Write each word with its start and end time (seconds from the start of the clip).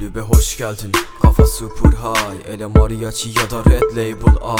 geldin. 0.00 0.92
Kafa 1.22 1.46
super 1.46 1.90
high. 1.90 2.48
Ele 2.48 2.66
mariachi 2.66 3.28
ya 3.28 3.50
da 3.50 3.70
red 3.70 3.90
label 3.96 4.36
al. 4.42 4.58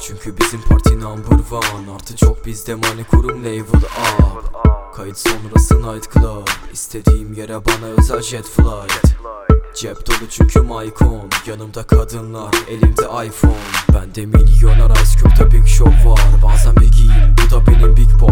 Çünkü 0.00 0.38
bizim 0.38 0.60
parti 0.62 1.00
number 1.00 1.38
one. 1.50 1.94
Artı 1.94 2.16
çok 2.16 2.46
bizde 2.46 2.74
money 2.74 3.04
kurum 3.10 3.44
label 3.44 3.82
up. 3.82 4.52
Kayıt 4.94 5.18
sonrası 5.18 5.82
night 5.82 6.12
club. 6.14 6.46
İstediğim 6.72 7.32
yere 7.32 7.66
bana 7.66 7.86
özel 7.98 8.22
jet 8.22 8.44
flight. 8.44 9.16
Cep 9.76 10.06
dolu 10.06 10.28
çünkü 10.30 10.60
Mycon. 10.60 11.30
Yanımda 11.46 11.82
kadınlar 11.82 12.54
elimde 12.68 13.26
iPhone. 13.26 13.56
Bende 13.94 14.26
milyoner 14.26 14.90
Ice 14.90 15.18
Cube'da 15.18 15.52
Big 15.52 15.66
Show 15.66 16.10
var. 16.10 16.20
Bazen 16.42 16.76
bilgiyim 16.76 17.36
bu 17.36 17.50
da 17.50 17.66
benim 17.66 17.96
Big 17.96 18.10
Pop'am 18.20 18.31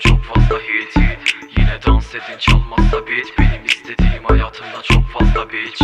çok 0.00 0.24
fazla 0.24 0.58
hit. 0.58 0.96
Yine 1.58 1.78
dans 1.86 2.14
edin 2.14 2.38
çalmazsa 2.38 3.06
beat. 3.06 3.28
Benim 3.38 3.64
istediğim 3.66 4.24
hayatımda 4.24 4.82
çok 4.82 5.04
fazla 5.10 5.52
bitch 5.52 5.82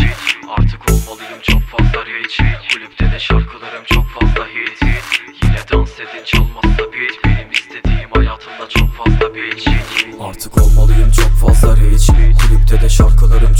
Artık 0.49 0.81
olmalıyım 0.91 1.41
çok 1.43 1.63
fazla 1.63 2.07
rich 2.07 2.41
Kulüpte 2.73 3.13
de 3.13 3.19
şarkılarım 3.19 3.85
çok 3.85 4.07
fazla 4.09 4.47
hit. 4.47 4.85
Yine 5.43 5.59
dans 5.73 6.01
edin 6.01 6.25
çalmazsa 6.25 6.93
beat. 6.93 7.25
Benim 7.25 7.51
istediğim 7.51 8.11
hayatımda 8.15 8.69
çok 8.69 8.95
fazla 8.95 9.35
bitch 9.35 9.69
Artık 10.21 10.63
olmalıyım 10.63 11.11
çok 11.11 11.31
fazla 11.41 11.77
rich 11.77 12.07
Kulüpte 12.41 12.81
de 12.81 12.89
şarkılarım 12.89 13.55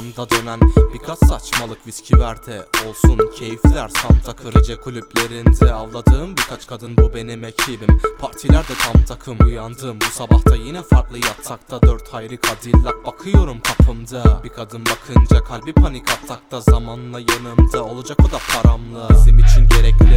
kafamda 0.00 0.30
dönen 0.30 0.60
birkaç 0.94 1.18
saçmalık 1.18 1.86
viski 1.86 2.18
verte 2.18 2.66
Olsun. 2.88 3.30
Keyifler 3.38 3.88
Santa 3.88 4.32
kırıcı 4.32 4.80
kulüplerinde. 4.80 5.72
Avladığım 5.72 6.36
birkaç 6.36 6.66
kadın 6.66 6.96
bu 6.96 7.14
benim 7.14 7.44
ekibim. 7.44 8.00
Partilerde 8.20 8.72
tam 8.84 9.02
takım 9.02 9.38
uyandım. 9.46 9.98
Bu 10.00 10.04
sabahta 10.04 10.56
yine 10.56 10.82
farklı 10.82 11.18
yatakta. 11.18 11.82
Dört 11.82 12.08
hayri 12.08 12.36
kadillak 12.36 13.06
bakıyorum 13.06 13.60
kapımda. 13.60 14.40
Bir 14.44 14.48
kadın 14.48 14.84
bakınca 14.86 15.44
kalbi 15.44 15.72
panik 15.72 16.10
atakta. 16.10 16.60
Zamanla 16.60 17.20
yanımda 17.20 17.84
olacak 17.84 18.18
o 18.20 18.30
da 18.30 18.38
paramla. 18.52 19.08
Bizim 19.10 19.38
için 19.38 19.68
gerekli 19.68 20.09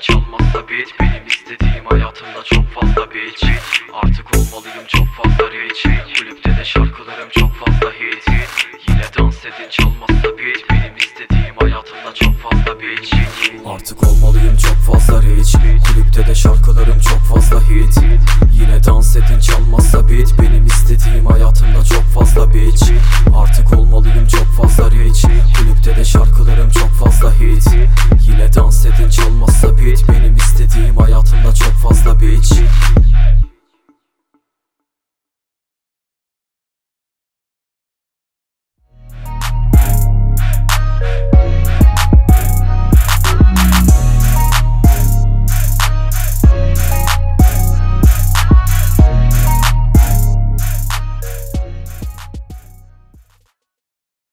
Çalmazsa 0.00 0.68
beat 0.68 0.88
benim 1.00 1.26
istediğim 1.26 1.84
hayatımda 1.84 2.42
çok 2.44 2.64
fazla 2.68 3.10
bitch. 3.10 3.46
Artık 3.92 4.26
olmalıyım 4.36 4.86
çok 4.86 5.06
fazla 5.06 5.50
rich. 5.52 5.86
Kulüpte 6.18 6.56
de 6.56 6.64
şarkılarım 6.64 7.28
çok 7.30 7.54
fazla 7.54 7.90
hit. 7.92 8.24
Yine 8.88 9.02
dans 9.18 9.44
edin 9.44 9.68
çalmazsa 9.70 10.28
beat 10.38 10.70
benim 10.70 10.96
istediğim 10.96 11.56
hayatımda 11.60 12.14
çok 12.14 12.34
fazla 12.38 12.80
bitch. 12.80 13.14
Artık 13.66 14.02
olmalıyım 14.02 14.56
çok 14.56 14.76
fazla 14.76 15.22
rich. 15.22 15.54
Kulüpte 15.86 16.26
de 16.26 16.34
şarkılarım 16.34 17.00
çok 17.00 17.20
fazla 17.20 17.60
hit. 17.60 17.98